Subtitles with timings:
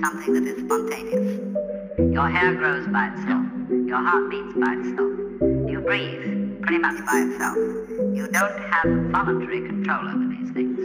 [0.00, 1.40] something that is spontaneous.
[2.12, 3.46] Your hair grows by itself.
[3.70, 5.12] Your heart beats by itself.
[5.70, 7.56] You breathe pretty much by itself.
[8.12, 10.76] You don't have voluntary control over these things.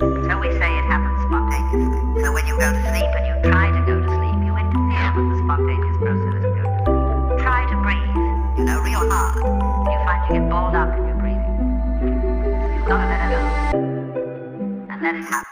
[0.00, 2.22] So we say it happens spontaneously.
[2.22, 5.10] So when you go to sleep and you try to go to sleep, you interfere
[5.14, 7.44] with the spontaneous process of going to sleep.
[7.44, 8.16] Try to breathe,
[8.58, 9.36] you know, real hard.
[9.38, 11.54] And you find you get balled up in your breathing.
[12.74, 13.40] You've got to let it go.
[14.90, 15.49] And let it happen.